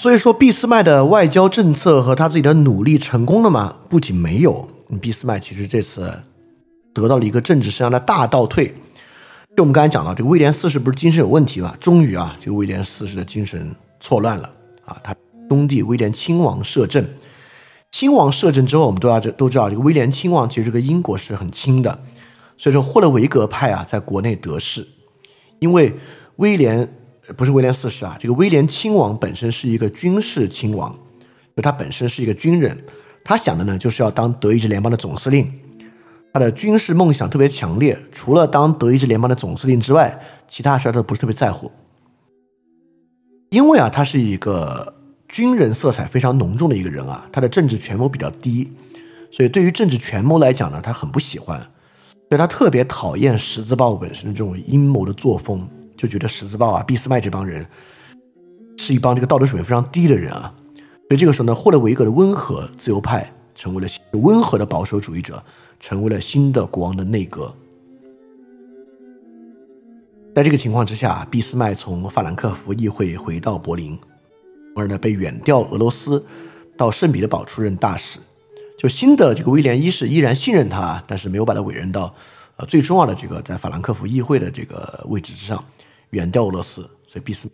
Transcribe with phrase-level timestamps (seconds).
[0.00, 3.76] 所以说俾斯麦的外交政策和他自己的努力成功了吗？
[3.86, 4.66] 不仅没有，
[4.98, 6.10] 俾斯麦其实这次
[6.94, 8.74] 得到了一个政治生涯的大倒退。
[9.54, 11.76] 就我们刚才讲到，这个威廉四世不是精神有问题吗？
[11.78, 14.50] 终于啊，这个威廉四世的精神错乱了
[14.86, 14.98] 啊！
[15.04, 15.14] 他
[15.50, 17.06] 兄弟威廉亲王摄政，
[17.90, 22.00] 亲王摄政之后，我们都要这都知道，这个威廉亲王其实这个英国是很亲的，
[22.56, 24.88] 所以说霍勒维格派啊，在国内得势，
[25.58, 25.94] 因为
[26.36, 26.90] 威廉。
[27.36, 30.96] 不是威廉四世啊，这个威廉亲王本身是一个军事亲王，
[31.54, 32.76] 就他本身是一个军人，
[33.24, 35.52] 他想的呢就是要当德意志联邦的总司令，
[36.32, 41.70] 他的军事梦想特别强烈，除了当德意志联邦的总司令之外，其他事儿都不是特别在乎。
[43.50, 44.94] 因为啊，他是一个
[45.28, 48.72] 军人色彩非常浓重的一个人啊，他的政治权谋比较低，
[49.30, 51.58] 所以对于政治权谋来讲呢，他很不喜欢，
[52.28, 55.68] 所以他特别讨厌十字豹本身的这种阴谋的作风。
[56.00, 57.66] 就觉得十字报啊、俾斯麦这帮人
[58.78, 60.54] 是一帮这个道德水平非常低的人啊，
[61.08, 65.44] 所以这个时候呢，霍勒维格的温和自由派成为了温和的保守主义者，
[65.78, 67.54] 成为了新的国王的内阁。
[70.34, 73.98] 在这个情况之下，俾斯麦从法兰克福议会回到柏林，
[74.74, 76.24] 而呢被远调俄罗斯
[76.78, 78.18] 到圣彼得堡出任大使。
[78.78, 82.14] 就新的这个威廉一世依然信任他，但是没有把他委任到
[82.56, 85.62] 呃最重要的这个在法兰克福议会的这个位置之上。
[86.10, 87.48] 远调俄罗斯，所以俾斯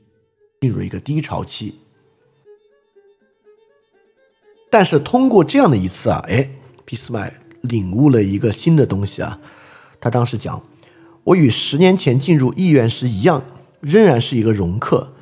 [0.61, 1.79] 进入一个低潮期。
[4.71, 6.51] 但是通过这样的一次啊，哎，
[6.85, 9.39] 俾斯麦领悟了一个新的东西啊。
[10.01, 10.63] 他当时讲
[11.25, 13.45] ：“我与十年前进入议院时一样，
[13.81, 15.13] 仍然是一个容客，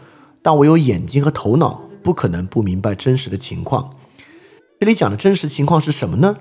[0.42, 3.96] 但我有眼睛和头脑，不可能不明白真实的情况。”
[4.80, 6.36] 这里讲的真实情况是什么呢？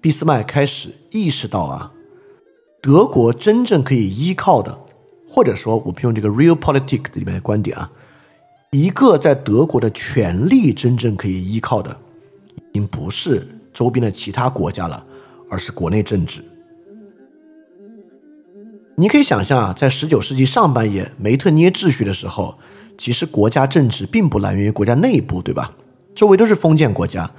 [0.00, 1.92] 俾斯麦开始意识到啊，
[2.80, 4.86] 德国真正可以依靠的。
[5.28, 7.90] 或者说，我们用这个 real politics 里面的观点啊，
[8.70, 11.96] 一个在德国的权力真正可以依靠的，
[12.56, 15.04] 已经不是周边的其他国家了，
[15.50, 16.42] 而是国内政治。
[18.96, 22.58] 你可以想象啊，在十九世纪上半叶梅特涅秩序的时候，
[22.96, 25.72] 其实国家政治并不来源于国家内部，对吧？
[26.14, 27.30] 周围都是封建国家，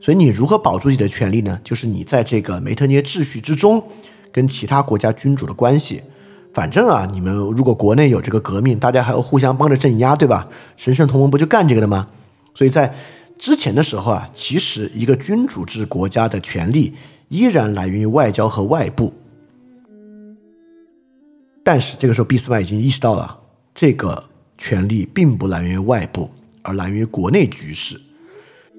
[0.00, 1.58] 所以你如何保住自己的权利呢？
[1.64, 3.82] 就是你在这个梅特涅秩序之中，
[4.30, 6.02] 跟其他国家君主的关系。
[6.52, 10.48] 反正啊，你们如果国内有这个革命，大家还要互相帮着镇压，对吧？
[10.76, 12.08] 神圣同盟不就干这个的吗？
[12.54, 12.92] 所以在
[13.38, 16.94] 之前的时候啊，其实一个君主制国家的权力
[17.28, 19.12] 依然来源于外交和外部。
[21.62, 23.38] 但是这个时候，俾斯麦已经意识到了，
[23.74, 24.24] 这个
[24.56, 26.30] 权力并不来源于外部，
[26.62, 28.00] 而来源于国内局势。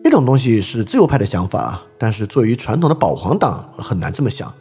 [0.04, 4.52] 这种东西是自由派的想法啊，但是作为传统的保皇党很难这么想。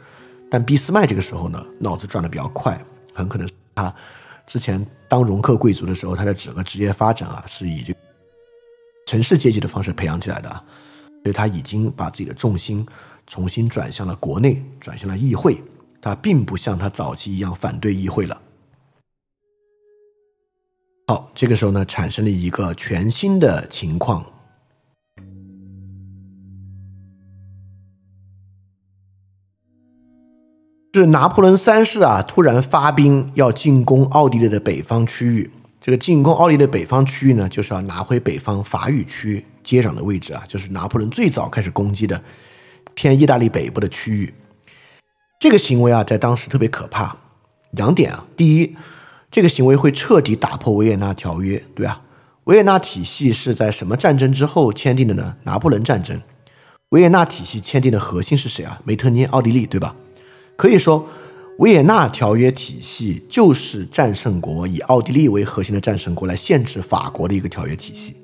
[0.51, 2.79] 但俾斯麦这个时候呢，脑子转得比较快。
[3.19, 3.93] 很可能他
[4.47, 7.93] 之前当容克贵族的时候，他的整个职业发展啊，是以这
[9.07, 10.49] 城市阶级的方式培养起来的，
[11.25, 12.87] 所以他已经把自己的重心
[13.27, 15.61] 重新转向了国内，转向了议会。
[16.01, 18.41] 他并不像他早期一样反对议会了。
[21.09, 24.25] 好，这个时候呢，产生了一个全新的情况。
[30.99, 35.51] 是拿破仑三世啊，突然发兵要进攻奥地利的北方区域。
[35.81, 42.23] 这个进攻奥地利北方区域呢，就是要拿回北方法语区接壤的位置啊，就是拿破仑最早开始攻击的
[42.95, 44.35] 偏意大利北部的区域。
[45.39, 47.17] 这个行为啊，在当时特别可怕。
[47.71, 48.77] 两点啊，第一，
[49.31, 52.01] 这个行为会彻底打破维也纳条约，对吧？
[52.45, 55.37] 维也纳体系是在什么战争之后签订的呢？
[55.45, 56.21] 拿破仑战争。
[56.89, 58.81] 维也纳体系签订的核心是谁啊？
[58.85, 59.95] 梅特涅，奥地利，对吧？
[60.59, 61.07] 可以说，
[61.59, 68.17] 维也纳条约体系就是战胜国以奥地利为核心的战胜国来限制法国的一个条约体系。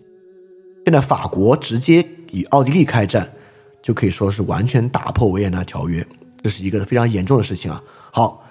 [0.85, 3.33] 现在法国直接与奥地利开战，
[3.81, 6.05] 就可以说是完全打破维也纳条约，
[6.43, 7.81] 这是一个非常严重的事情啊。
[8.11, 8.45] 好，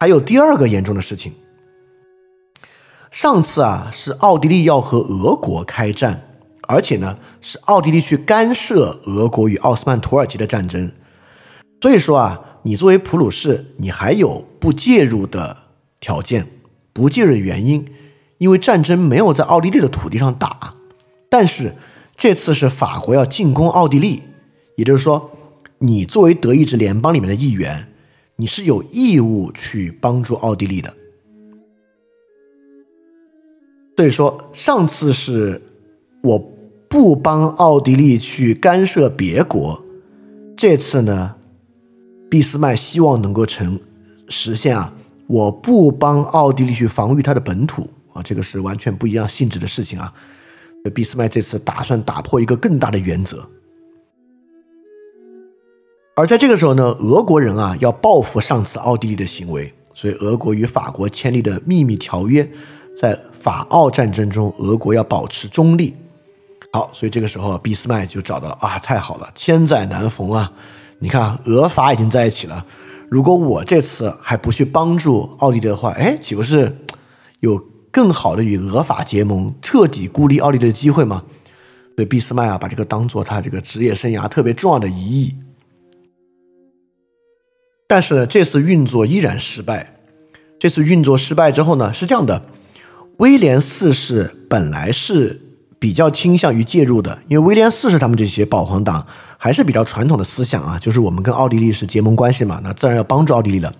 [0.00, 1.34] 还有第二个严重的事情，
[3.10, 6.26] 上次啊是奥地利要和俄国开战，
[6.62, 10.90] 而且呢是奥地利去干涉俄国与奥斯曼土耳其的战争，
[11.82, 12.40] 所以说啊。
[12.66, 15.54] 你作为普鲁士，你还有不介入的
[16.00, 16.46] 条件，
[16.94, 17.86] 不介入的原因，
[18.38, 20.74] 因为战争没有在奥地利的土地上打，
[21.28, 21.74] 但是
[22.16, 24.22] 这次是法国要进攻奥地利，
[24.76, 25.30] 也就是说，
[25.80, 27.86] 你作为德意志联邦里面的一员，
[28.36, 30.94] 你是有义务去帮助奥地利的。
[33.96, 35.60] 所以说，上次是
[36.22, 36.38] 我
[36.88, 39.84] 不帮奥地利去干涉别国，
[40.56, 41.36] 这次呢？
[42.34, 43.78] 俾斯麦希望能够成
[44.28, 44.92] 实现啊
[45.28, 50.12] 我不帮奥地利去防御它的本土啊这个是完全不一样性质的事情啊。
[50.82, 53.48] 所以俾斯麦这次打算打破一个更大的原则。
[56.16, 62.44] 而在这个时候呢俄国人啊要报复上次奥地利的行为所以俄国与法国签订的秘密条约
[63.00, 65.94] 在法奥战争中俄国要保持中立。
[66.72, 70.52] 好所以这个时候俾斯麦就找到了啊太好了千载难逢啊
[71.04, 72.64] 你看，俄法已经在一起了。
[73.10, 76.74] 如果我这次还不去帮助奥地利的话，哎，岂不是
[77.40, 77.58] 有
[77.90, 81.22] 更好的与俄法结盟、彻底孤立奥地利的机会吗？
[81.94, 85.34] 所以俾斯麦啊，把这个当做他这个职业生涯特别重要的一役。
[87.86, 89.94] 但是呢，这次运作依然失败。
[90.58, 92.46] 这次运作失败之后呢，是这样的：
[93.18, 95.38] 威廉四世本来是
[95.84, 103.70] 比较倾向于介入的因为威廉四世他们这些保皇党还是比较传统的思想啊就是我们跟奥地利是结盟关系嘛那自然要帮助奥地利了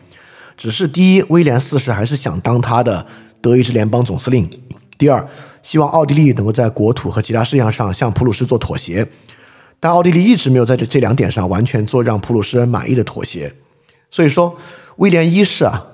[0.54, 3.06] 只是第一威廉四世还是想当他的
[3.40, 4.48] 德意志联邦总司令。
[4.98, 5.26] 第二
[5.62, 9.06] 希望奥地利能够在国土和其他事项上向普鲁士做妥协。
[9.80, 13.52] 但奥地利一直没有在这这两点上完全做让普鲁士人满意的妥协。
[14.10, 14.54] 所以说
[14.96, 15.84] 威廉一世啊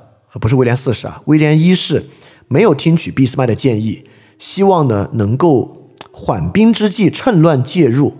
[0.41, 2.05] 不是威廉四世啊威廉一世
[2.49, 4.05] 没有听取俾斯麦的建议
[4.39, 5.80] 希望呢能够
[6.13, 8.17] 缓兵之计，趁乱介入。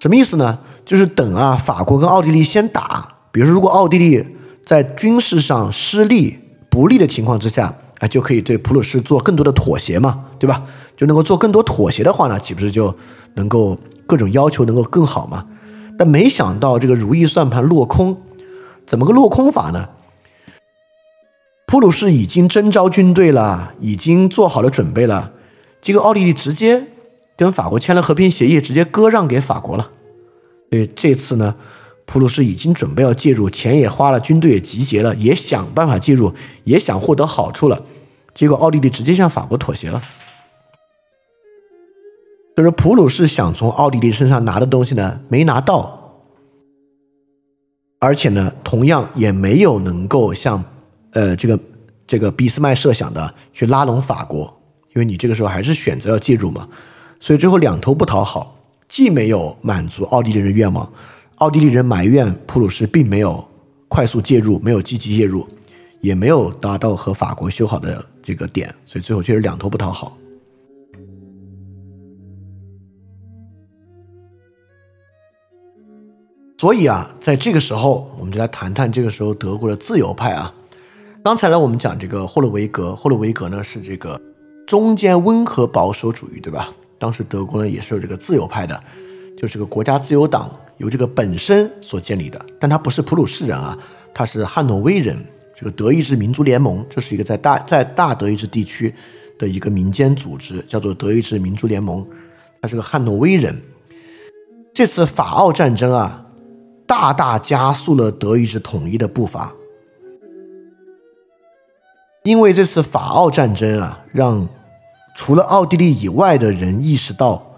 [0.00, 0.58] 什么意思呢？
[0.84, 3.08] 就是等啊，法国跟奥地利先打。
[3.32, 4.24] 比如说，如果奥地利
[4.64, 6.38] 在军事上失利
[6.68, 10.62] 不利的情况之下，啊，就可以对普鲁士做更多的妥协嘛，对吧？
[10.96, 12.94] 就能够做更多妥协的话呢，岂不是就
[13.34, 15.46] 能够各种要求能够更好嘛？
[15.98, 18.16] 但没想到这个如意算盘落空，
[18.86, 19.88] 怎么个落空法呢？
[21.66, 25.32] 普鲁士已经征召军队了，已经做好了准备了，
[25.84, 26.86] 结果奥地利直接
[27.36, 29.90] 跟法国签了和平协议，直接割让给法国了。
[30.70, 31.54] 所以这次呢，
[32.06, 36.32] 普鲁士已经准备要介入，钱也花了，军队也集结了，也想办法介入，
[36.64, 37.82] 也想获得好处了。
[38.32, 40.00] 结果奥地利直接向法国妥协了。
[42.56, 46.00] 就是普鲁士想从奥地利身上拿的东西呢，没拿到。
[47.98, 50.64] 而且呢，同样也没有能够像，
[51.12, 51.60] 呃，这个
[52.06, 54.62] 这个俾斯麦设想的去拉拢法国，
[54.94, 56.68] 因为你这个时候还是选择要介入嘛。
[57.20, 58.56] 所以最后两头不讨好
[58.88, 60.90] 既没有满足奥地利人的愿望
[61.36, 63.42] 奥地利人埋怨普鲁士并没有
[63.88, 65.46] 快速介入没有积极介入
[66.00, 68.72] 也没有达到和法国修好的这个点。
[68.84, 70.16] 所以最后却是两头不讨好。
[76.58, 80.54] 所以啊在这个时候我们就来谈谈这个时候德国的自由派啊。
[81.24, 84.20] 刚才呢我们讲这个霍洛维格霍洛维格呢是这个
[84.74, 86.68] 中间温和保守主义，对吧？
[86.98, 88.82] 当时德国呢也是有这个自由派的，
[89.38, 92.44] 就是个国家自由党，由这个本身所建立的。
[92.58, 93.78] 但他不是普鲁士人啊，
[94.12, 95.16] 他是汉诺威人。
[95.54, 98.92] 这个德意志民族联盟，这是一个在大在大德意志地区
[99.38, 102.04] 的一个民间组织，叫做德意志民族联盟。
[102.60, 103.56] 他是个汉诺威人。
[104.72, 106.26] 这次法奥战争啊，
[106.84, 109.54] 大大加速了德意志统一的步伐。
[112.24, 114.44] 因为这次法奥战争啊，让。
[115.14, 117.54] 除了奥地利以外的人意识到，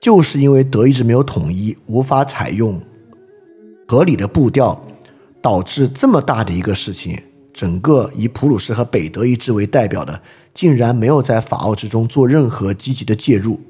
[0.00, 2.80] 就是因为德意志没有统一，无法采用
[3.88, 4.80] 合理的步调，
[5.40, 7.18] 导致这么大的一个事情，
[7.52, 10.20] 整个以普鲁士和北德意志为代表的，
[10.52, 13.60] 竟然没有在法奥之中做任何积极的介入。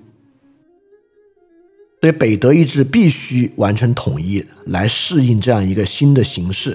[2.00, 6.72] 所以北德意志必须完成统一，来适应这样一个新的形势。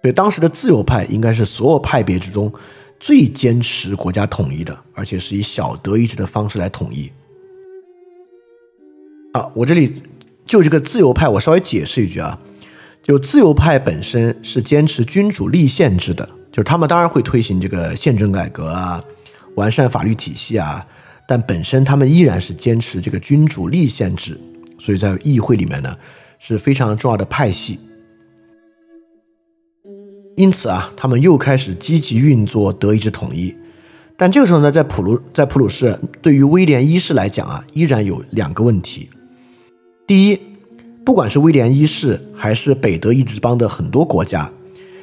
[0.00, 2.52] 所以当时的自由派应该是所有派别之中
[3.00, 7.10] 最坚持国家统一的，而且是以小德意志的方式来统一。
[9.32, 10.02] 啊，我这里
[10.46, 12.38] 就这个自由派，我稍微解释一句啊，
[13.02, 19.02] 就自由派本身是坚持君主立宪制的，就是他们当然会推行这个宪政改革啊，
[19.54, 20.84] 完善法律体系啊，
[21.26, 24.38] 但本身他们依然是坚持这个君主立宪制。
[24.80, 25.96] 所以在议会里面呢，
[26.38, 27.78] 是非常重要的派系。
[30.38, 33.52] 因此啊他们又开始积极运作德意志统一。
[34.16, 39.10] 但这个时候呢在普鲁在普鲁士对于威廉一世来讲啊依然有两个问题。
[40.06, 40.38] 第一
[41.04, 44.48] 不管是威廉一世还是北德意志邦的很多国家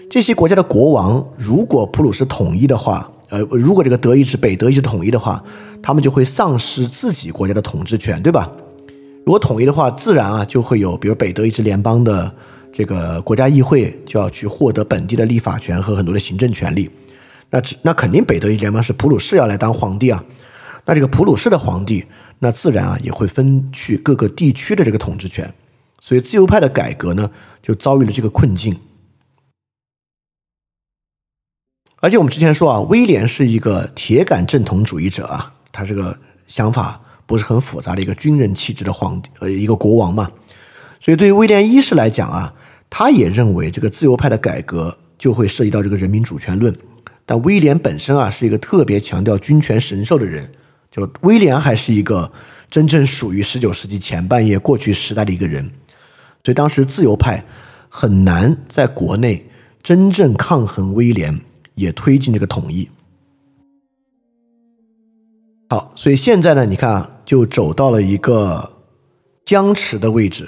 [0.09, 5.43] 这些国家的国王如果普鲁士统一的话呃如果这个德意志北德意志统一的话
[5.83, 8.49] 他们就会丧失自己国家的统治权对吧？
[9.25, 12.33] 如果统一的话自然啊就会有比如北德意志联邦的
[12.77, 16.91] 这个国家议会就要去获得本地的立法权和很多的行政权利。
[17.49, 20.21] 那只那肯定北德意联邦是普鲁士要来当皇帝啊。
[20.83, 22.03] 那这个普鲁士的皇帝
[22.39, 25.49] 那自然啊也会分去各个地区的这个统治权。
[26.01, 28.77] 所以自由派的改革呢就遭遇了这个困境。
[32.01, 40.29] 而且我们之前说啊威廉是一个铁杆正统主义者啊他这个想法不是很复杂的一个军人气质的皇帝呃一个国王嘛。
[40.99, 42.53] 所以对于威廉一世来讲啊
[42.89, 46.75] 他也认为这个自由派的改革就会涉及到这个人民主权论。
[47.25, 50.49] 但威廉本身啊是一个特别强调君权神授的人，
[50.91, 52.31] 就威廉还是一个
[52.69, 55.63] 真正属于十九世纪前半叶过去时代的一个人，
[56.43, 57.43] 所以当时自由派
[57.89, 59.49] 很难在国内
[59.81, 61.41] 真正抗衡威廉，
[61.73, 62.87] 也推进这个统一。
[65.67, 68.71] 好，所以现在呢，你看啊，就走到了一个
[69.43, 70.47] 僵持的位置。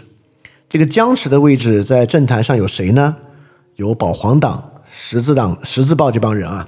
[0.70, 3.16] 这个僵持的位置在政坛上有谁呢？
[3.76, 4.72] 有保皇党。
[4.90, 6.68] 十字党、十字报这帮人啊，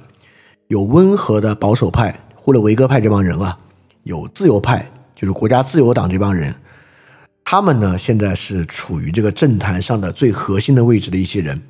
[0.68, 3.58] 有温和的保守派、霍勒维戈派这帮人啊，
[4.04, 6.54] 有自由派，就是国家自由党这帮人，
[7.42, 11.60] 他们呢现在是处于这个政坛上的最核心的位置的一些人，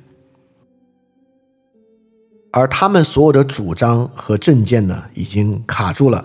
[2.51, 6.23] 而他们所有的主张和政见呢已经卡住了，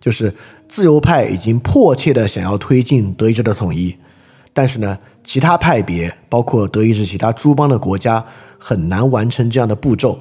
[0.00, 0.32] 就是
[0.68, 3.94] 自由派已经迫切的想要推进德意志的统一，
[4.58, 8.24] 但是呢，其他派别包括德意志其他诸邦的国家。
[8.60, 10.18] 很难完成这样的步骤，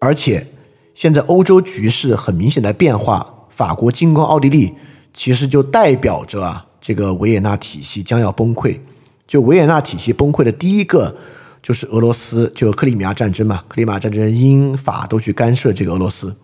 [0.00, 0.46] 而且
[0.94, 3.46] 现在欧洲局势很明显的变化。
[3.50, 4.72] 法国进攻奥地利，
[5.12, 8.80] 其实就代表着啊，这个维也纳体系将要崩溃。
[9.26, 11.14] 就维也纳体系崩溃的第一个，
[11.62, 13.62] 就是俄罗斯，就克里米亚战争嘛。
[13.68, 16.34] 克里米亚战争，英法都去干涉这个俄罗斯，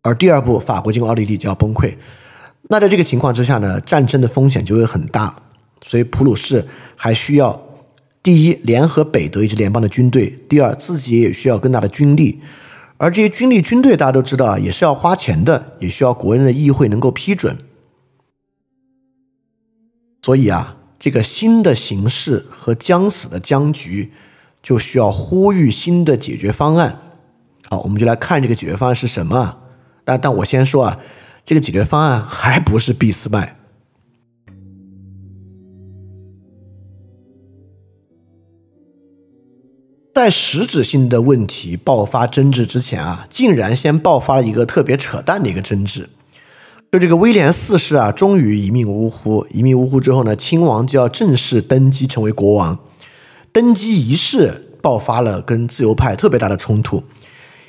[0.00, 1.94] 而第二步，法国进攻奥地利就要崩溃。
[2.62, 5.40] 那在这个情况之下呢，战争的风险就会很大，
[5.86, 7.62] 所以普鲁士还需要。
[8.20, 12.40] 第一，联合北德意志联邦的军队；第二，自己也需要更大的军力，
[12.98, 17.56] 而这些军力、军队，大家都知道啊，也是要花钱的，也需要国人的议会能够批准。
[20.20, 24.12] 所以啊，这个新的形势和将死的僵局，
[24.62, 26.98] 就需要呼吁新的解决方案。
[27.70, 29.58] 好，我们就来看这个解决方案是什么。
[30.04, 30.98] 但但我先说啊，
[31.48, 33.56] 这个解决方案还不是俾斯麦。
[40.12, 46.10] 在实质性的问题爆发争执之前啊，竟然先爆发了一个特别扯淡的一个争执。
[46.92, 49.46] 就这个威廉四世啊，终于一命呜呼。
[49.50, 52.78] 一命呜呼之后呢，亲王就要正式登基成为国王。
[53.52, 57.02] 登基仪式爆发了跟自由派特别大的冲突，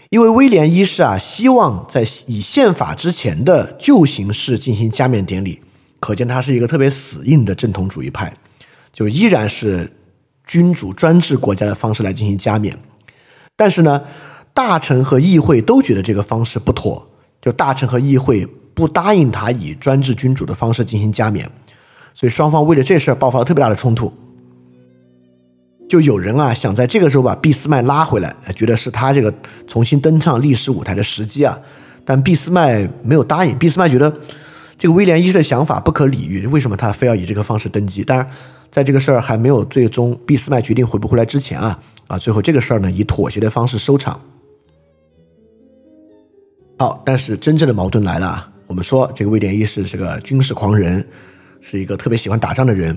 [0.10, 5.60] 因为威廉一世啊，希望在以宪法之前的旧形式进行加冕典礼，
[6.00, 8.34] 可见他是一个特别死硬的正统主义派，
[8.92, 9.92] 就依然是。
[10.48, 12.76] 君主专制国家的方式来进行加冕，
[13.56, 14.02] 但是呢，
[14.52, 17.08] 大臣和议会都觉得这个方式不妥，
[17.40, 21.48] 就大臣和议会不答应他以专制君主的方式进行加冕，
[22.16, 24.12] 所以双方为了这事儿爆发了特别大的冲突。
[25.90, 29.34] 就有人啊想在这个时候把俾斯麦拉回来，觉得是他这个
[29.68, 31.60] 重新登上历史舞台的时机啊，
[32.06, 33.58] 但俾斯麦没有答应。
[33.58, 34.14] 俾斯麦觉得
[34.78, 38.04] 这个威廉一世的想法不可理喻，为什么他非要以这个方式登基？
[38.04, 38.30] 当然。
[38.72, 44.22] 在这个事儿还没有最终俾斯麦决定回不回来之前啊啊，最后这个事儿呢以妥协的方式收场。
[46.78, 48.52] 好，但是真正的矛盾来了啊！
[48.68, 51.04] 我们说这个威廉一世是个军事狂人，
[51.60, 52.96] 是一个特别喜欢打仗的人，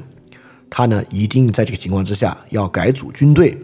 [0.74, 3.54] 他呢一定在这个情况之下要改组军队。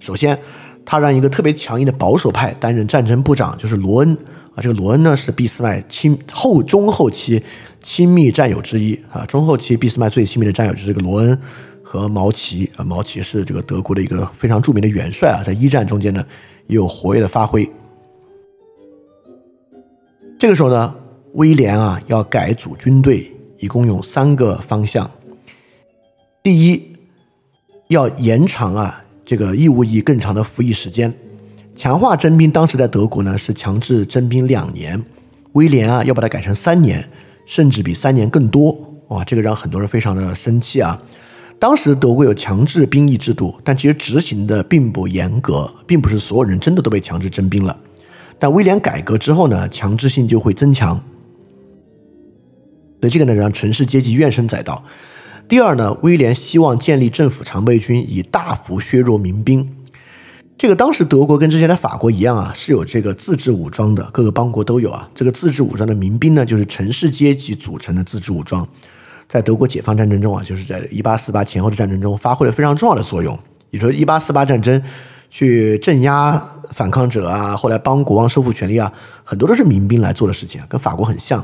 [0.00, 0.38] 首先，
[0.84, 4.12] 他让一个特别强硬的保守派担任战争部长，就是罗恩
[4.54, 4.60] 啊。
[4.60, 7.42] 这个罗恩呢是俾斯麦亲后中后期。
[7.80, 11.40] 亲密战友之一啊，中后期俾斯麦最亲密的战友就是这个罗恩
[11.82, 12.84] 和毛奇啊。
[12.84, 16.22] 毛奇是这个德国的一个非常著名的元帅啊，在一战中间呢
[16.66, 17.66] 也有活跃的发挥。
[20.38, 20.94] 这个时候呢，
[21.32, 25.10] 威廉啊要改组军队，一共有三个方向。
[26.48, 26.96] 第一，
[27.88, 31.12] 要延长啊这个义务役更长的服役时间，
[31.76, 32.50] 强化征兵。
[32.50, 34.98] 当时在德国呢是强制征兵两年，
[35.52, 37.06] 威廉啊要把它改成三年。
[37.44, 38.72] 甚至比三年更多
[39.08, 39.22] 哇！
[39.24, 40.98] 这个让很多人非常的生气啊。
[41.58, 47.78] 当时德国有强制兵役制度，但其实执行的并不严格，并不是所有人真的都被强制征兵了。
[48.38, 50.96] 但威廉改革之后呢，强制性就会增强。
[53.02, 54.82] 所以这个呢，让城市阶级怨声载道。
[55.48, 59.66] 第二呢，威廉希望建立政府常备军，以大幅削弱民兵。
[60.58, 65.08] 这个当时德国跟之前的法国一样啊，是有这个自治武装的，各个邦国都有啊。
[65.14, 68.68] 这个自治武装的民兵呢，就是城市阶级组成的自治武装，
[69.26, 73.38] 在德国解放战争中啊，就是在一八四八前后的战争中发挥了非常重要的作用。
[73.70, 74.82] 你说一八四八战争
[75.30, 78.92] 去镇压反抗者啊，后来帮国王收复权力啊，
[79.24, 81.42] 很多都是民兵来做的事情，跟法国很像。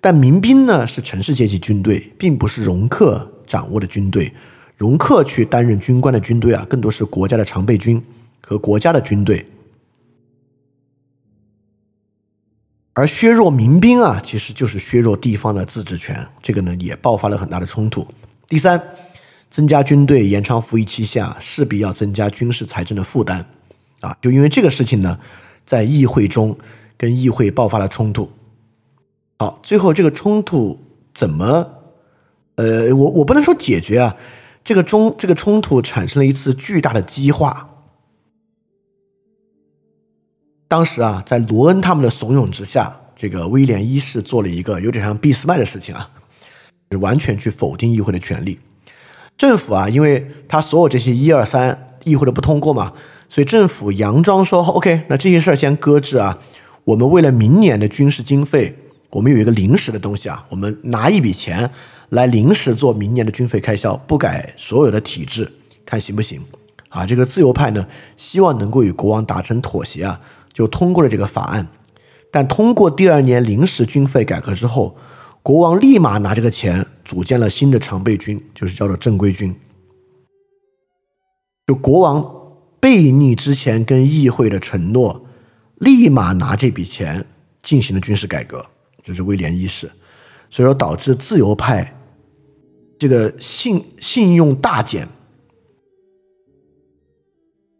[0.00, 4.32] 但民兵呢是城市阶级军队，并不是容克掌握的军队，
[4.76, 8.02] 容克去担任军官的军队啊，更多是国家的常备军。
[8.42, 9.46] 和国家的军队，
[12.94, 18.04] 而削弱民兵啊，其实就是削弱地方的自治权，这个呢也爆发了很大的冲突。
[18.48, 18.82] 第三，
[19.52, 23.46] 增加军队、延长服役期下，势必要增加军事财政的负担
[24.00, 25.20] 啊，就因为这个事情呢，
[25.64, 26.58] 在议会中
[26.96, 28.28] 跟议会爆发了冲突。
[29.40, 30.78] 好，最后这个冲突
[31.14, 31.66] 怎么？
[32.56, 34.14] 呃，我我不能说解决啊，
[34.62, 37.70] 这个中这个冲突产生了一次巨大的激化。
[40.68, 46.10] 当时啊，在罗恩他们的怂恿之下，这个威廉一世做了一个有点像俾斯麦的事情啊，
[46.90, 48.58] 是完全去否定议会的权利。
[49.38, 52.92] 政府啊，因为他所有这些一二三议会的不通过嘛，
[53.30, 56.38] 所以政府佯装说 OK，那这些事儿先搁置啊，
[56.84, 58.76] 我们为了明年的军事经费。
[59.10, 61.70] 我们有一个临时的东西啊，我们拿一笔钱
[62.10, 65.50] 来临时做明年的军费开销，不改所有的体制，
[65.84, 66.40] 看行不行？
[66.88, 67.86] 啊，这个自由派呢，
[68.16, 70.20] 希望能够与国王达成妥协啊，
[70.52, 71.66] 就通过了这个法案。
[72.30, 74.96] 但通过第二年临时军费改革之后，
[75.42, 79.54] 国王立马拿这个钱组建了新的常备军，就是叫做正规军。
[81.66, 82.24] 就国王
[82.78, 85.26] 背逆之前跟议会的承诺，
[85.76, 87.26] 立马拿这笔钱
[87.62, 88.66] 进行了军事改革。
[89.02, 89.90] 这是威廉一世，
[90.50, 91.96] 所以说导致自由派
[92.98, 95.08] 这个信信用大减，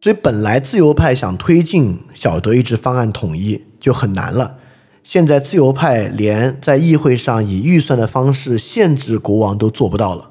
[0.00, 4.58] 所以本来自由派想推进小德意志方案统一就很难了，
[5.04, 10.30] 现在自由派连在议会上以预算的方式限制国王都做不到了，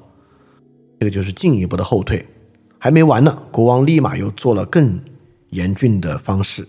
[0.98, 2.26] 这个就是进一步的后退。
[2.78, 4.98] 还没完呢，国王立马又做了更
[5.50, 6.66] 严峻的方式。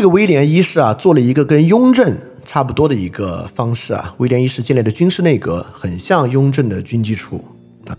[0.00, 4.14] 这个威廉一世啊，做了一个跟雍正差不多的一个方式啊。
[4.16, 7.44] 威廉一世建立的军事内阁很像雍正的军机处
[7.84, 7.94] 啊，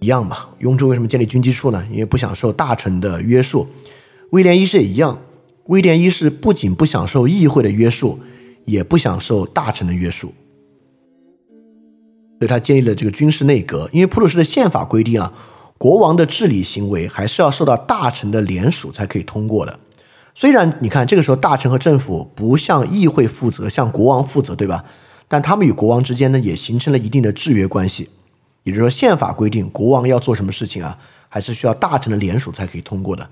[0.00, 0.38] 一样嘛。
[0.60, 1.86] 雍正为什么建立军机处呢？
[1.90, 3.68] 因为不想受大臣的约束。
[4.30, 5.18] 威廉一世也一样。
[5.66, 8.18] 威廉一世不仅不享受议会的约束，
[8.64, 10.28] 也不享受大臣的约束，
[12.38, 13.86] 所以他建立了这个军事内阁。
[13.92, 15.30] 因为普鲁士的宪法规定啊，
[15.76, 19.78] 国王的治理行为还是要受到大臣的联署才可以通过的。
[20.34, 24.84] 虽然你看这个时候大臣和政府不向议会负责，向国王负责，对吧？
[25.28, 28.08] 但他们与国王之间呢，也形成了一定的制约关系。
[28.64, 30.96] 也就是说，宪法规定国王要做什么事情啊，
[31.28, 33.28] 还是需要大臣的联署才可以通过的。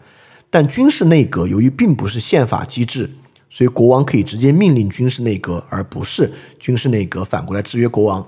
[0.50, 3.08] 但军事内阁由于并不是宪法机制，
[3.48, 8.26] 所以国王可以直接命令军事内阁，而不是军事内阁反过来制约国王。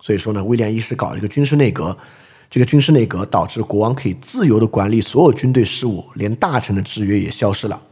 [0.00, 1.96] 所以说呢，威廉一世搞了一个军事内阁，
[2.48, 7.82] 这个军事内阁导致国王可以自由的管理所有军队事务，连大臣的制约也消失了。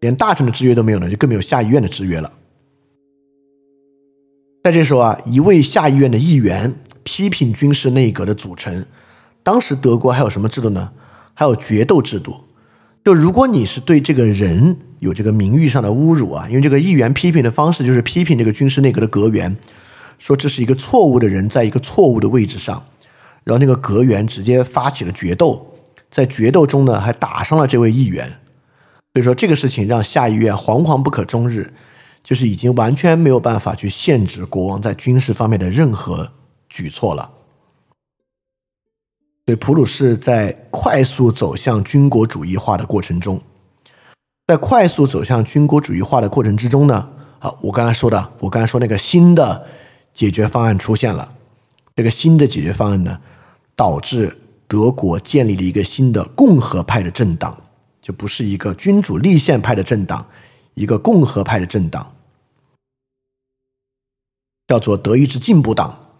[0.00, 2.32] 连大臣的制约都没有了，就更没有下议院的制约了。
[4.62, 8.84] 在这时候啊，一位下议院的议员批评军事内阁的组成。
[9.42, 10.90] 当时德国还有什么制度呢？
[11.34, 12.34] 还有决斗制度。
[13.04, 19.56] 就如果你是对这个人有这个名誉上的侮辱啊，因为这个议员批评的方式就是批评这个军事内阁的阁员，
[20.18, 22.82] 说这是一个错误的人，在一个错误的位置上，
[23.44, 25.64] 然后那个阁员直接发起了决斗，
[26.10, 28.32] 在决斗中呢，还打伤了这位议员。
[29.16, 31.72] 所以说这个事情让下议院惶惶不可终日，
[32.22, 36.30] 就是已经完全没有办法去限制国王在军事方面的任何
[36.68, 37.30] 举措了。
[39.46, 43.40] 所以普鲁士在快速走向军国主义化的过程中，
[44.46, 49.66] 在快速走向军国主义化的过程之中呢，啊，我刚才说的，我刚才说那个新的
[50.12, 51.32] 解决方案出现了，
[51.94, 53.18] 这个新的解决方案呢，
[53.74, 54.36] 导致
[54.68, 57.56] 德国建立了一个新的共和派的政党。
[58.06, 60.24] 就不是一个君主立宪派的政党，
[60.74, 62.14] 一个共和派的政党，
[64.68, 66.14] 叫做德意志进步党。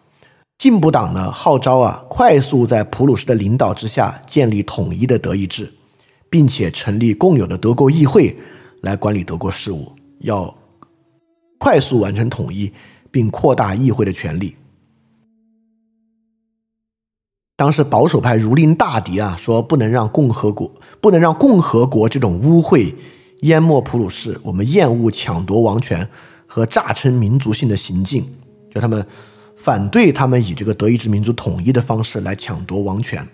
[0.59, 5.73] 进步党呢，号召啊，快速在普鲁士的领导之下建立统一的德意志，
[6.29, 8.37] 并且成立共有的德国议会
[8.83, 10.53] 来管理德国事务，要
[11.57, 12.73] 快速完成统一，
[13.13, 14.57] 并扩大议会的权力。
[17.57, 22.95] 当时保守派如临大敌啊，说不能让共和国不能让共和国这种污秽
[23.41, 24.39] 淹没普鲁士。
[24.43, 26.07] 我们厌恶抢夺王权
[26.47, 28.27] 和诈称民族性的行径，
[28.73, 29.05] 就他们
[29.57, 33.27] 反对他们以这个德意志民族统一的方式来抢夺王权。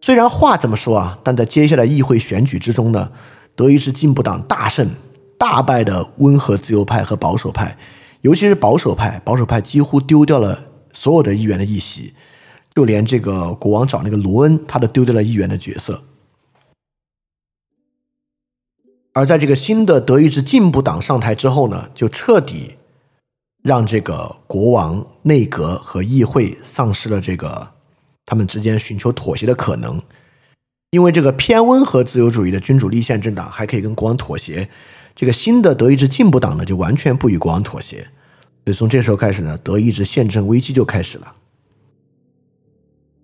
[0.00, 3.10] 虽然话这么说啊，但在接下来议会选举之中呢，
[3.56, 4.88] 德意志进步党大胜，
[5.36, 7.76] 大败的温和自由派和保守派，
[8.20, 12.14] 尤其是保守派，保守派几乎丢掉了所有的议员的议席。
[12.74, 16.02] 就连这个国王找那个罗恩，他都丢掉了议员的角色。
[19.14, 22.76] 而在这个新的德意志进步党上台之后呢，就彻底
[23.62, 27.72] 让这个国王、内阁和议会丧失了这个
[28.24, 30.00] 他们之间寻求妥协的可能。
[30.92, 34.68] 因为这个偏温和自由主义的君主立宪政党还可以跟国王妥协，
[35.14, 38.06] 这个新的德意志进步党呢就完全不与国王妥协。
[38.64, 41.36] 所以从这时候开始呢，德意志宪政危机就开始了。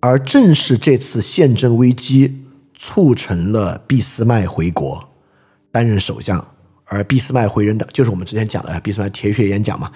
[0.01, 5.03] 而正是这次宪政危机促成了俾斯麦回国
[5.73, 6.47] 担任首相，
[6.85, 9.91] 而俾斯麦回人的就是我们之前讲的俾斯麦铁血演讲嘛，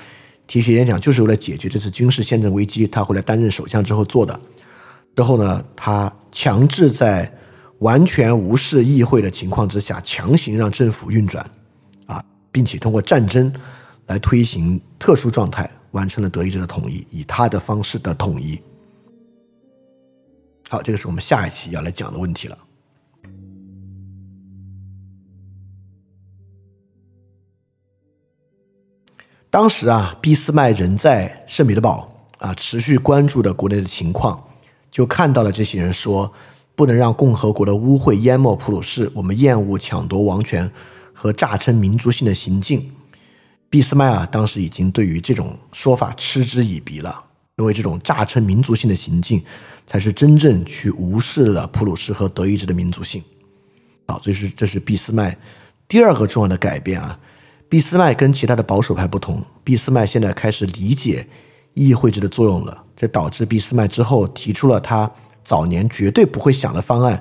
[0.47, 4.39] 铁血演讲就是为了解决这次军事宪政危机，他回来担任首相之后做的。
[5.15, 7.33] 之后呢，他强制在
[7.79, 11.49] 完全无视议会的情况之下，强行让政府运转，
[12.07, 13.53] 啊，并且通过战争
[14.07, 18.61] 来推行特殊状态，完成了德意志的统一，以他的方式的统一。
[20.73, 22.57] 好，这个是我们下一期要来讲的问题了。
[29.51, 34.43] 当时啊，俾斯麦人在圣彼得堡啊，持续关注着国内的情况，
[34.91, 36.33] 就看到了这些人说，
[36.75, 40.73] 不能让共和国的污秽淹没普鲁士，我们厌恶抢夺王权
[41.13, 42.91] 和诈称民族性的行径。
[43.69, 47.23] 俾斯麦啊，当时已经对于这种说法嗤之以鼻了，
[47.57, 49.43] 因为这种诈称民族性的行径。
[49.85, 53.23] 才是真正去无视了普鲁士和德意志的民族性，
[54.07, 55.37] 好，这是这是俾斯麦
[55.89, 57.19] 第二个重要的改变啊。
[57.69, 61.27] 俾斯麦跟其他的保守派不同，俾斯麦现在开始理解
[61.75, 65.11] 议会制的作用了，这导致俾斯麦之后提出了他
[65.43, 67.21] 早年绝对不会想的方案，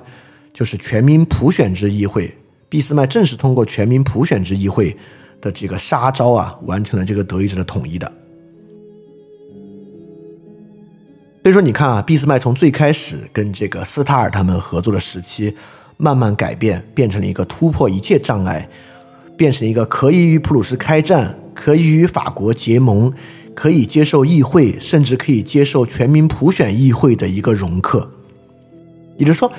[0.54, 2.32] 就是全民普选制议会。
[2.68, 4.96] 俾斯麦正是通过全民普选制议会
[5.40, 8.10] 的这个杀招啊，完成了这个德意志的统一的。
[11.42, 15.52] 所以说，你看啊，俾斯麦从最开始跟这个斯塔尔他们合作的时期，
[15.96, 18.68] 慢慢改变，变成了一个突破一切障碍，
[19.36, 23.12] 变成一个可以与普鲁士开战，可以与法国结盟，
[23.56, 28.08] 可以接受议会，甚至可以接受全民普选议会的一个容克。
[29.18, 29.52] 也就是说，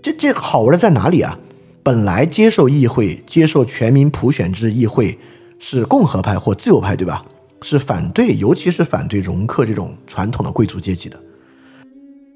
[0.00, 1.38] 这这好玩的在哪里啊？
[1.82, 5.18] 本来接受议会、接受全民普选制议会
[5.58, 7.22] 是共和派或自由派，对吧？
[7.62, 11.18] 是反对，尤其是反对容克这种传统的贵族阶级的。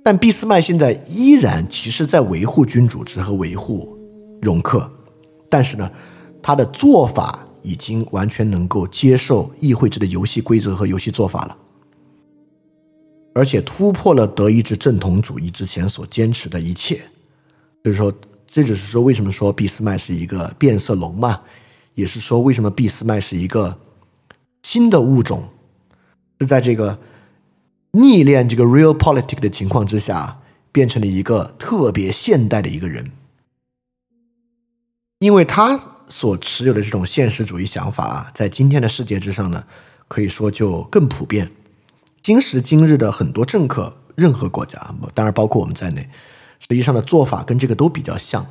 [0.05, 3.99] 但俾斯麦现在依然其实在维护君主制和维护
[4.41, 4.89] 容克，
[5.51, 5.91] 但是呢，
[6.41, 11.57] 他的做法已经完全能够接受议会制的游戏规则和游戏做法了，
[13.35, 17.01] 而且突破了德意志正统主义之前所坚持的一切。
[17.83, 18.13] 就是说，
[18.47, 21.41] 这就是说为什么说俾斯麦是一个变色龙嘛，
[21.95, 23.77] 也是说为什么俾斯麦是一个。
[24.67, 25.49] 新的物种
[26.41, 26.99] 是在这个
[27.93, 30.41] 逆恋这个 real politics 的情况之下，
[30.73, 33.13] 变成了一个特别现代的一个人，
[35.21, 39.63] 因为他所持有的这种现实主义想法啊，在今天的世界之上呢，
[40.09, 41.49] 可以说就更普遍。
[42.21, 46.11] 今时今日的很多政客，任何国家，当然包括我们在内，
[46.59, 48.45] 实际上的做法跟这个都比较像，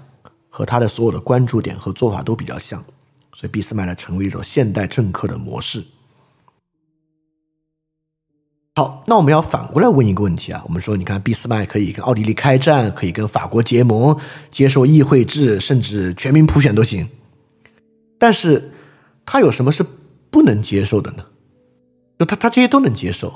[0.47, 2.81] 和他的所有的关注点和做法都比较像，
[3.33, 5.83] 所以俾斯麦呢，成为一种现代政客的模式。
[8.77, 10.61] 好，那我们要反过来问一个问题啊。
[10.67, 14.19] 我们说，你看，俾斯麦可以跟奥地利开战，可以跟法国结盟，
[14.51, 17.07] 接受议会制，甚至全民普选都行。
[18.19, 18.73] 但是，
[19.25, 19.81] 他有什么是
[20.29, 21.23] 不能接受的呢？
[22.19, 23.33] 就他他这些都能接受，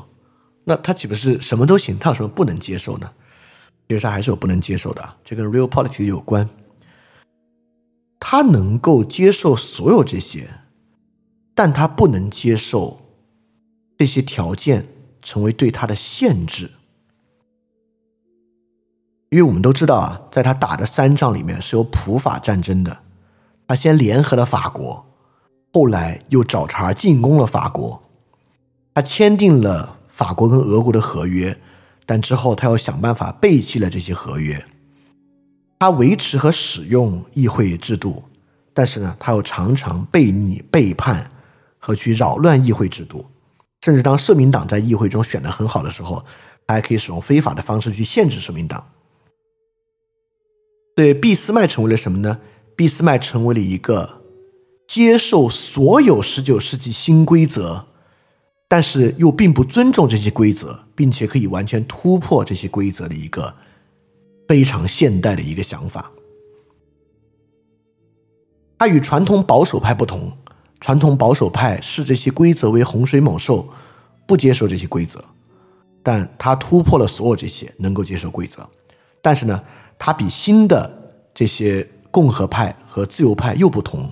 [0.65, 1.97] 那他岂不是什么都行？
[1.97, 3.09] 他有什么不能接受呢？
[3.87, 6.49] 其实他还是有不能接受的，这跟 real politics 有关。
[8.19, 10.49] 他能够接受所有这些，
[11.55, 12.99] 但他不能接受
[13.97, 14.85] 这些条件。
[15.21, 16.71] 成为对他的限制，
[19.29, 22.99] 因为我们都知道啊，在他打的三仗里面是有普法战争的，
[23.67, 25.05] 他先联合了法国，
[25.73, 28.01] 后来又找茬进攻了法国，
[28.93, 31.59] 他签订了法国跟俄国的合约，
[32.05, 34.65] 但之后他又想办法背弃了这些合约，
[35.79, 38.23] 他维持和使用议会制度，
[38.73, 41.29] 但是呢，他又常常背逆、背叛
[41.77, 43.25] 和去扰乱议会制度。
[43.81, 46.25] 甚至当社民党在议会中选的很好的时候，
[46.67, 48.91] 他还可以使用非法的方式去限制社民党。
[50.95, 52.39] 对俾斯麦成为了什么呢？
[52.75, 54.21] 俾斯麦成为了一个
[54.85, 57.85] 接受所有十九世纪新规则，
[58.67, 63.55] 但是又并不尊重这些规则，并且可以完全突破这些规则的一个
[64.47, 66.11] 非常现代的一个想法。
[68.77, 70.37] 他与传统保守派不同。
[70.79, 73.67] 传统保守派视这些规则为洪水猛兽，
[74.25, 75.23] 不接受这些规则，
[76.01, 78.67] 但他突破了所有这些，能够接受规则。
[79.21, 79.61] 但是呢，
[79.97, 84.09] 他比新的这些共和派和自由派又不同。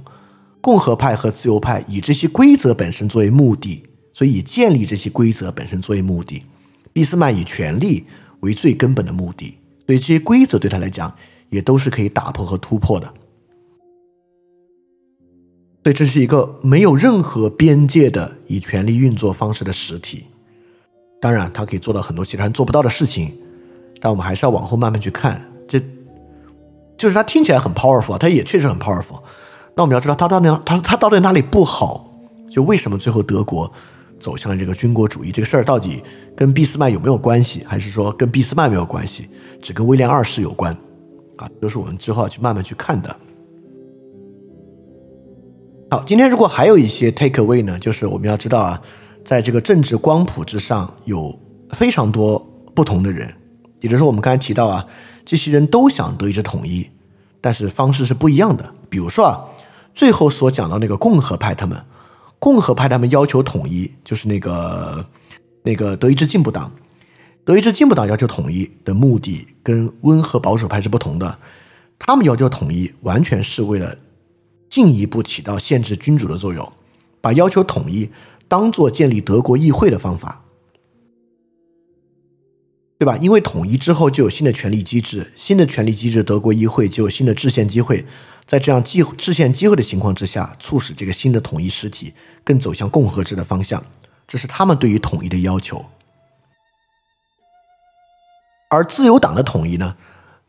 [0.59, 6.43] 共和派和自由派以这些规则本身作为目的，所以以建立这些规则本身作为目的。
[6.91, 8.05] 俾斯麦以权力
[8.41, 11.15] 为最根本的目的，所以这些规则对他来讲
[11.49, 13.13] 也都是可以打破和突破的。
[15.87, 20.25] 所以这是一个没有任何边界的以权力运作方式的实体。
[21.21, 23.33] 当然，它可以做到很多其他人做不到的事情，
[24.01, 25.41] 但我们还是要往后慢慢去看。
[25.65, 25.79] 这
[26.97, 29.21] 就是它听起来很 powerful，它也确实很 powerful。
[29.77, 32.11] 那我们要知道它到底它它到底哪里不好？
[32.51, 33.71] 就为什么最后德国
[34.19, 36.03] 走向了这个军国主义这个事儿，到底
[36.35, 37.63] 跟俾斯麦有没有关系？
[37.65, 39.29] 还是说跟俾斯麦没有关系，
[39.61, 40.75] 只跟威廉二世有关？
[41.37, 43.15] 啊，都是我们之后要去慢慢去看的。
[45.89, 48.81] 好，今天如果还有一些 take away 呢，就是我们要知道啊，
[49.23, 51.33] 在这个政治光谱之上有
[51.69, 52.37] 非常多
[52.75, 53.33] 不同的人，
[53.79, 54.85] 也就是说我们刚才提到啊，
[55.23, 56.89] 这些人都想德意志统一，
[57.39, 58.69] 但是方式是不一样的。
[58.89, 59.39] 比如说啊，
[59.95, 61.81] 最后所讲到那个共和派，他们
[62.37, 65.05] 共和派他们要求统一，就是那个
[65.63, 66.69] 那个德意志进步党，
[67.45, 71.37] 德意志进步党要求统一的目的跟温和保守派是不同的，
[71.97, 73.95] 他们要求统一完全是为了。
[74.77, 76.71] 进一步起到限制君主的作用，
[77.19, 78.11] 把要求统一
[78.47, 80.43] 当做建立德国议会的方法，
[82.99, 83.17] 对吧？
[83.17, 88.05] 因为统一之后就有新的权力机制，新的权力机制，德国议会就有新的制宪机会，
[88.45, 92.13] 在这样制制宪机会的情况之下，促使这个新的统一实体
[92.43, 93.83] 更走向共和制的方向，
[94.27, 95.83] 这是他们对于统一的要求。
[98.69, 99.95] 而自由党的统一呢？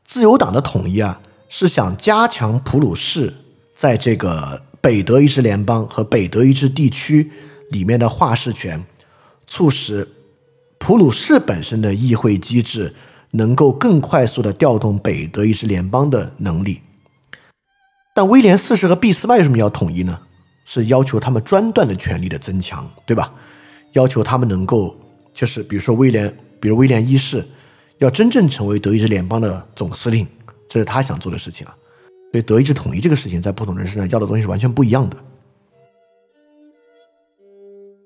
[0.05, 3.33] 自由党的统一啊，是想加强普鲁士。
[3.79, 7.31] 在这个北德意志联邦和北德意志地区
[7.71, 8.85] 里面的话事权，
[9.47, 10.09] 促使
[10.79, 12.93] 普鲁士本身的议会机制
[13.31, 16.81] 能够更快速的调动北德意志联邦的能力。
[18.17, 20.19] 但威廉四世和俾斯麦为什么要统一呢？
[20.65, 23.33] 是要求他们专断的权力的增强，对吧？
[23.93, 24.99] 要求他们能够，
[25.33, 27.47] 就是比如说威廉，比如威廉一世，
[27.99, 30.27] 要真正成为德意志联邦的总司令，
[30.69, 31.77] 这是他想做的事情啊。
[32.31, 35.17] 所以德意志统一这个事情，在不同人身上要的东西是完全不一样的。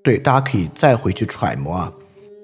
[0.01, 1.93] 对，大家可以再回去揣摩啊，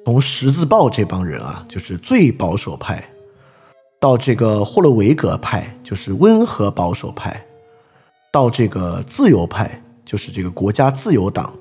[0.06, 3.04] 从十字豹这帮人啊，就是最保守派，
[4.00, 7.46] 到这个霍洛维格派，就是温和保守派，
[8.32, 11.54] 到这个自由派，就是这个国家自由党，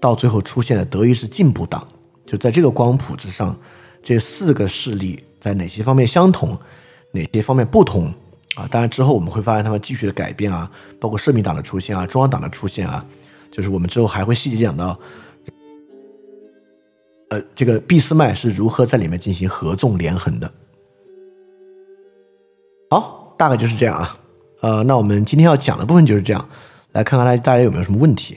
[0.00, 1.86] 到最后出现的德意志进步党，
[2.26, 3.54] 就在这个光谱之上，
[4.02, 6.58] 这四个势力在哪些方面相同，
[7.12, 8.12] 哪些方面不同？
[8.58, 10.68] 啊，当然之后我们会发现他们继续的改变啊，
[10.98, 13.04] 包括社民党的出现啊，中央党的出现啊，
[13.52, 14.98] 就是我们之后还会细节讲到，
[17.30, 20.52] 呃，这个俾斯麦是如何在里面进行合纵连横的。
[22.90, 24.18] 好，大概就是这样啊，
[24.60, 26.48] 呃，那我们今天要讲的部分就是这样，
[26.90, 28.36] 来看看大大家有没有什么问题。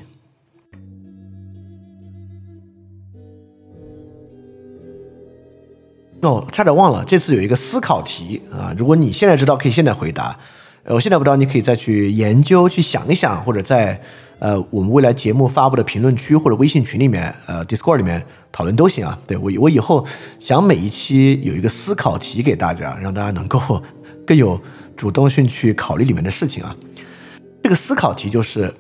[6.22, 8.74] 哦，差点忘了，这次有一个思考题啊！
[8.78, 10.38] 如果你现在知道，可以现在回答。
[10.84, 14.00] 呃，我现在不知道，你可以再去研究、去想一想，或者在
[14.38, 19.18] 呃我们未来节目发布的评论区或者微信群里面，呃，Discord 里面讨论都行啊。
[19.26, 20.06] 对我，我以后
[20.40, 23.82] 想每一期有一个思考题给大家，让大家能够
[24.26, 24.62] 更有
[24.96, 26.76] 主动性去考虑里面的事情啊。
[27.64, 28.72] 这个思考题就是：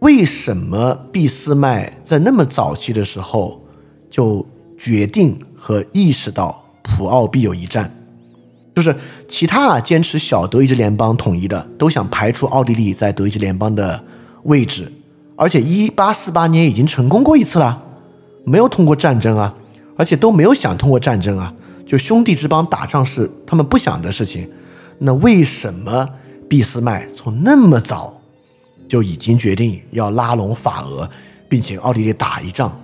[0.00, 3.62] 为什么俾斯麦在那么早期的时候
[4.10, 4.46] 就
[4.76, 5.38] 决定？
[5.62, 7.94] 和意识到普奥必有一战，
[8.74, 8.96] 就是
[9.28, 14.02] 其他啊坚持小德意志联邦统一的都想排除奥地利在德意志联邦的
[14.44, 14.90] 位置，
[15.36, 17.82] 而且一八四八年已经成功过一次了，
[18.44, 19.54] 没有通过战争啊，
[19.96, 21.52] 而且都没有想通过战争啊，
[21.86, 24.50] 就兄弟之邦打仗是他们不想的事情，
[24.98, 26.08] 那为什么
[26.48, 28.18] 俾斯麦从那么早
[28.88, 31.08] 就已经决定要拉拢法俄，
[31.50, 32.74] 并且奥地利打一仗？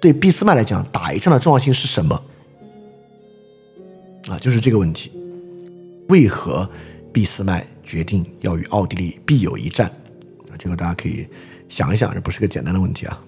[0.00, 2.22] 对俾斯麦来讲，打一仗的重要性是什么？
[4.28, 5.12] 啊，就是这个问题。
[6.08, 6.68] 为何
[7.12, 9.86] 俾斯麦决定要与奥地利必有一战？
[10.48, 11.28] 啊，这个大家可以
[11.68, 13.22] 想一想，这不是个简单的问题啊。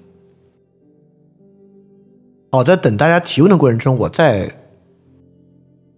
[2.51, 4.51] 好，在等大家提问的过程中，我再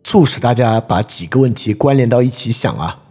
[0.02, 3.02] 促使大家把几个问题关联到一起想啊。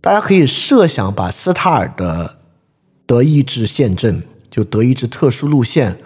[0.00, 2.38] 大家可以设想把斯塔尔的
[3.06, 5.98] 德意志宪政，就德意志特殊路线。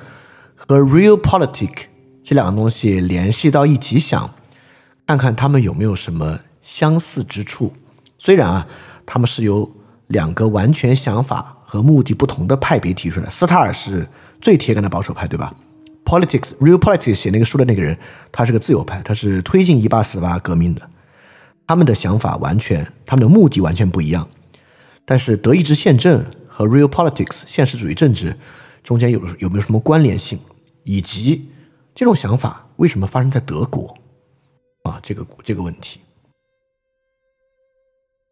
[0.67, 1.83] 和 real politics
[2.23, 4.35] 这两个东西联系到一起想，
[5.07, 7.75] 看看他们有没有什么相似之处。
[8.17, 8.67] 虽然啊，
[9.05, 9.71] 他们是由
[10.07, 13.29] 两个完全想法和目的不同的派别提出来。
[13.29, 14.09] 斯塔尔是
[14.41, 15.55] 最铁杆的保守派，对吧
[16.03, 17.99] politics real politics 写那个书的那个人，
[18.33, 20.81] 他是个自由派，他是推进一八四八革命的。
[21.67, 24.27] 他们的想法完全，他们的目的完全不一样。
[25.05, 28.35] 但是德意志宪政和 realpolitics 现实主义政治
[28.83, 30.39] 中间有有没有什么关联性？
[30.85, 31.49] 以及
[31.95, 33.97] 这种想法为什么发生在德国？
[34.85, 36.01] 啊，这个这个问题。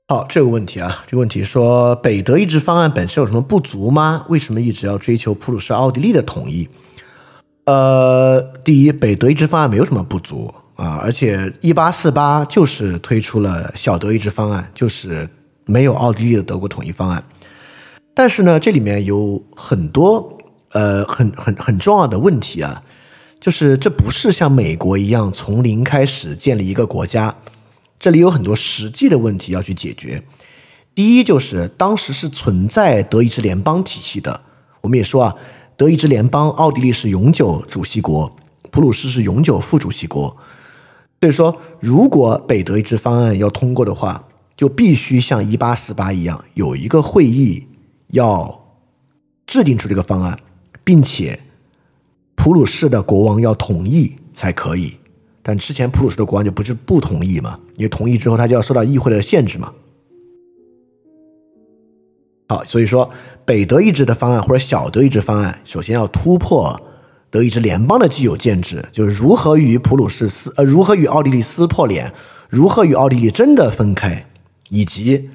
[0.08, 4.26] 好，这个问题啊，这个问题说北德意志方案本身有什么不足吗？
[4.28, 6.68] 为什么一直要追求普鲁士、奥地利的统一？
[7.64, 15.26] 呃，第一，北德意志方案没有什么不足啊，而且一八四八就是推出了小德意志方案，就是
[15.64, 17.24] 没有奥地利的德国统一方案。
[18.12, 20.36] 但是呢，这里面有很多
[20.72, 22.82] 呃很很很重要的问题啊，
[23.40, 27.34] 就是这不是像美国一样从零开始建立一个国家，
[27.98, 30.22] 这里有很多实际的问题要去解决。
[30.94, 34.42] 第一，就是当时是存在德意志联邦体系的，
[34.82, 35.36] 我们也说啊。
[35.74, 38.36] 德意志联邦，奥地利是永久主席国，
[38.70, 40.36] 普鲁士是永久副主席国。
[41.18, 44.22] 所以说，如果北德意志方案要通过的话，
[44.54, 47.66] 就必须像一八四八一样，有一个会议
[48.08, 48.64] 要
[49.46, 50.38] 制定出这个方案，
[50.84, 51.38] 并且
[52.34, 54.94] 普鲁士的国王要同意才可以。
[55.42, 57.58] 但之前普鲁士的国王就不是不同意嘛？
[57.76, 59.72] 因为同意之后，他就要受到议会的限制嘛。
[62.48, 63.10] 好，所以说。
[63.44, 66.80] 北德意志的方案或者小德意志方案，首先要突破
[67.28, 72.14] 德意志联邦的既有建制，就是如何与普鲁士撕呃，如何与奥地利撕破脸，
[72.48, 74.26] 如何与奥地利真的分开，
[74.68, 75.28] 以及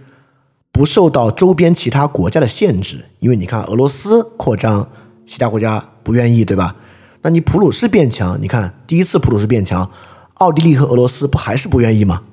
[0.71, 3.03] 不受到周边其他国家的限制。
[3.19, 4.89] 因为你看俄罗斯扩张，
[5.27, 6.75] 其他国家不愿意，对吧？
[7.21, 9.87] 那你普鲁士变强，你看第一次普鲁士变强，
[10.35, 12.23] 奥地利和俄罗斯不还是不愿意吗？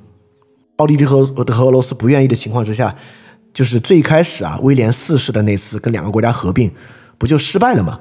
[0.76, 2.96] 奥地利和和俄罗斯不愿意的情况之下。
[3.52, 6.68] 就是最开始啊，威廉四世的那次跟两个国家合并，
[7.16, 8.00] 不就失败了吗？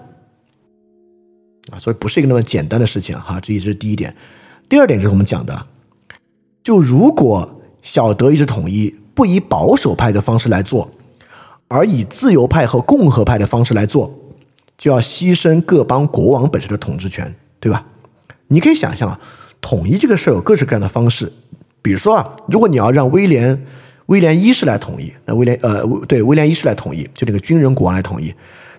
[1.72, 4.16] 啊，所以不是一个那么简单的事情哈，这一是第一点。
[4.68, 5.68] 第二点就是我们讲的，
[6.64, 10.90] 就如果小德意志统一不以保守派的方式来做，
[11.68, 14.12] 而以自由派和共和派的方式来做，
[14.78, 17.86] 就要牺牲各邦国王本身的统治权，对吧？
[18.48, 19.20] 你可以想象啊，
[19.62, 21.32] 统一这个事儿有各式各样的方式，
[21.82, 23.66] 比如说啊，如果你要让威廉。
[24.08, 28.32] 威廉一世来统一，那威廉呃，对威廉一世来统一，就那个军人国王来统一。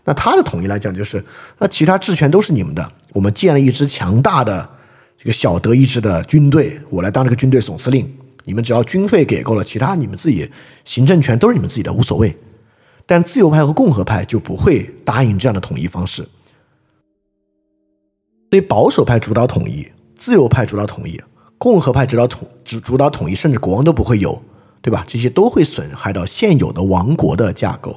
[0.05, 1.25] 那他的统一来讲，就是
[1.59, 2.93] 那其他治权都是你们的。
[3.15, 4.69] 我们建了一支强大的
[5.17, 8.07] 这个小德意志的军队，我来当这个军队总司令。
[8.45, 10.49] 你们只要军费给够了，其他你们自己
[10.85, 12.37] 行政权都是你们自己的，无所谓。
[13.07, 16.23] 但自由派和共和派就不会答应这样的统一方式。
[18.51, 19.87] 所以保守派主导统一，
[20.17, 21.21] 自由派主导统一，
[21.59, 24.41] 共和派主导统主主导统一，甚至国王都不会有。
[24.85, 25.03] 对吧？
[25.09, 27.91] 这些都会损害到现有的王国的架构，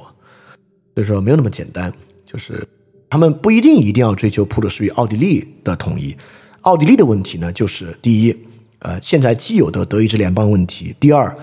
[0.94, 1.92] 所以说没有那么简单。
[2.24, 2.66] 就是
[3.10, 6.16] 他们不一定一定要追求普鲁士与奥地利的统一。
[6.62, 8.34] 奥地利的问题呢，就是第一，
[8.78, 11.36] 呃，现在既有的德意志联邦问题；第二，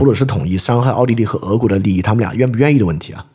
[0.00, 3.26] 普鲁士统一伤害奥地利和俄国的利益，他们俩愿不愿意的问题啊。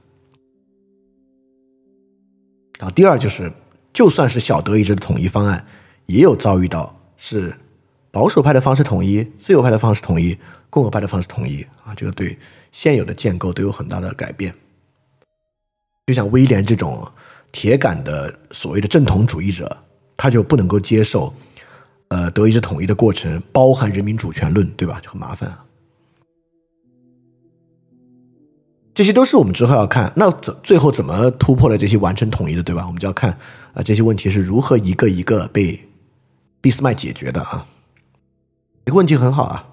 [2.80, 3.54] 然后第二就是，
[3.94, 5.64] 就算是小德意志的统一方案，
[6.08, 7.56] 也有遭遇到是
[8.10, 10.36] 保守派的方式统一，自由派的方式统一。
[10.72, 12.36] 共和派的方式统一啊，这个对
[12.72, 14.52] 现有的建构都有很大的改变。
[16.08, 17.08] 就像威廉这种
[17.52, 19.78] 铁杆的所谓的正统主义者，
[20.18, 21.32] 他就不能够接受，
[22.08, 25.00] 呃，德意志统一的过程包含人民主权论，对吧？
[25.00, 25.65] 就很麻烦啊。
[28.96, 32.88] 这些都是我们之后要看，那怎最后怎么突破了这些完成统一的，对吧？
[32.88, 33.30] 我们就要看
[33.74, 35.78] 啊，这些问题是如何一个一个被
[36.62, 37.68] 俾斯麦解决的啊。
[38.86, 39.68] 这个问题很好啊。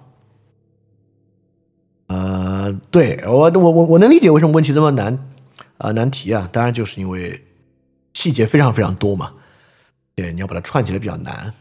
[2.09, 5.17] 呃，对我我我我能理解为什么问题这么难
[5.79, 7.43] 啊难题啊，当然就是因为
[8.15, 9.33] 细节非常非常多嘛，
[10.17, 11.55] 对，你要把它串起来比较难。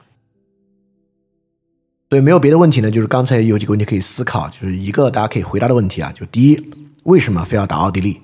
[2.10, 6.74] 对，没有别的问题呢，就是刚才有几个问题可以思考，就是一个大家可以回答的问题啊，就第一，
[7.04, 8.22] 为什么非要打奥地利？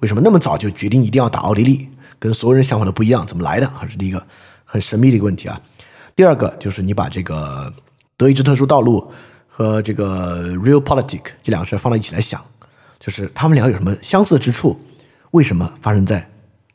[0.00, 1.88] 为什么那么早就决定一定要打奥地利？
[2.18, 3.68] 跟所有人想法都不一样，怎么来的？
[3.70, 4.26] 还是第一个
[4.64, 5.60] 很神秘的一个问题啊。
[6.14, 7.72] 第二个就是你把这个
[8.16, 9.12] 德意志特殊道路。
[9.52, 12.42] 和这个 real politics 这两个事放在一起来想，
[12.98, 14.80] 就是他们俩有什么相似之处？
[15.32, 16.26] 为什么发生在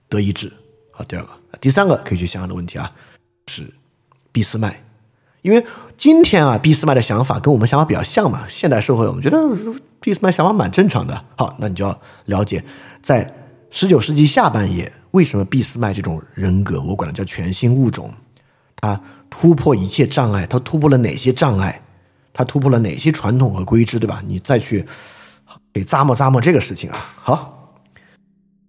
[0.07, 0.53] 德意志？
[0.91, 1.29] 好，第二个，
[1.59, 2.91] 第三个可以去想想的问题啊，
[3.47, 3.73] 是
[4.31, 4.83] 俾斯麦，
[5.41, 5.65] 因为
[5.97, 8.45] 今天啊，俾斯麦的想法跟我们想法比较像嘛。
[8.47, 9.39] 现代社会，我们觉得
[10.05, 11.25] 俾斯麦想法蛮正常的。
[11.35, 12.63] 好，那你就要了解，
[13.01, 13.33] 在
[13.71, 18.13] 十九世纪下半叶，为什么俾斯麦这种人格，我管它叫全新物种，
[18.75, 19.01] 他
[19.31, 21.81] 突破一切障碍，他突破了哪些障碍？
[22.31, 24.21] 他突破了哪些传统和规制，对吧？
[24.27, 24.85] 你再去
[25.73, 26.97] 给咂摸咂摸这个事情啊。
[27.15, 27.73] 好，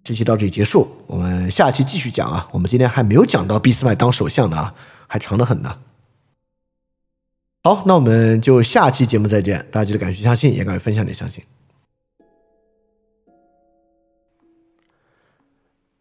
[0.03, 2.47] 这期到这里结束，我们下期继续讲啊。
[2.51, 4.73] 我们今天还没有讲到俾斯麦当首相呢啊，
[5.05, 5.77] 还长得很呢。
[7.67, 9.67] 好，那我们就下期节目再见。
[9.69, 11.43] 大家记得敢去相信，也敢于分享点相信。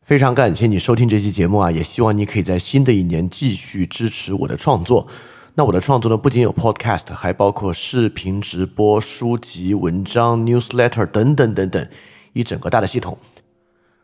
[0.03, 5.09] 非常感谢你收听这期节目啊，也希望你可以在新的一年继续支持我的创作。
[5.57, 11.89] 那我的创作呢，不仅有 Podcast，还包括视频直播、书籍、文章、Newsletter 等等等等，
[12.33, 13.19] 一整个大的系统。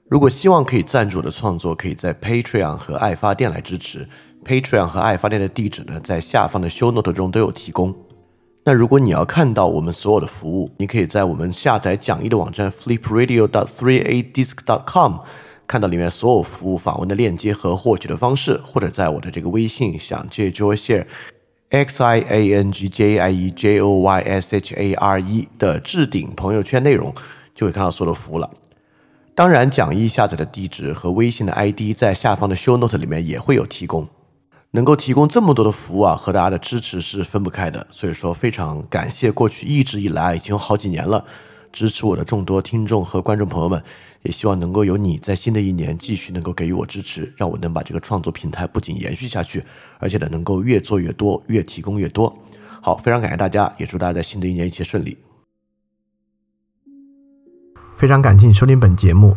[0.09, 4.09] 如果希望可以赞助我的创作，可以在 Patreon 和爱发电来支持。
[4.45, 7.95] Patreon 和爱发电的地址呢，在下方的 Show Note 中都有提供。
[8.65, 15.15] 那如果你要看到我们所有的服务，你可以在我们下载讲义的网站 flipradio.dot3adisc.dot.com
[15.67, 21.07] 看到里面所有服务访问的链接和获取的方式，或者在我的这个微信想借 Joy Share
[21.71, 25.21] X I A N G J I E J O Y S H A R
[25.21, 27.15] E 的置顶朋友圈内容，
[27.55, 28.51] 就会看到所有的服务了。
[29.35, 34.07] 当然，讲义下载的地址和微信的 ID 在下方的 Show Note 里面也会有提供。
[34.73, 37.87] 能够提供这么多的服务啊，和大家的支持是分不开的。
[37.91, 41.25] 所以说，非常感谢过去一直以来已经有好几年了
[41.73, 43.83] 支持我的众多听众和观众朋友们。
[44.23, 49.65] 也希望能够有你在新的一年继续能够给予我支持，让我能把这个创作平台不仅延续下去，
[49.99, 52.33] 而且呢能够越做越多，越提供越多。
[52.81, 55.19] 好，非常感谢大家，也祝大家在新的一年一切顺利。
[57.97, 59.37] 非常感谢你收听本节目。